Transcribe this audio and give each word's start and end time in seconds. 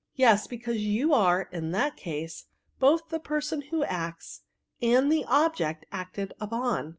*' 0.07 0.13
Yes, 0.25 0.47
because 0.47 0.77
you 0.79 1.13
are, 1.13 1.43
in 1.51 1.73
that 1.73 1.95
case, 1.95 2.45
both 2.79 3.09
the 3.09 3.19
person 3.19 3.61
who 3.69 3.83
acts 3.83 4.41
and 4.81 5.11
the 5.11 5.25
object 5.25 5.85
acted 5.91 6.33
upon. 6.41 6.89